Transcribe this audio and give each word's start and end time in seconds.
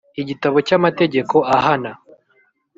Igitabo 0.21 0.57
cy 0.67 0.73
Amategeko 0.77 1.35
Ahana. 1.57 1.91